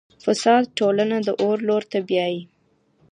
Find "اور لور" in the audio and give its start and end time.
1.43-1.83